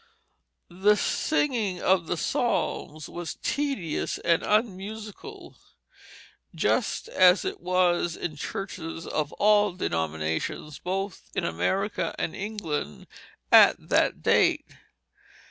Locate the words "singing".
0.95-1.79